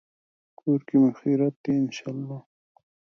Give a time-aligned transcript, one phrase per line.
[0.59, 2.39] کور کې مو خیریت دی، ان شاءالله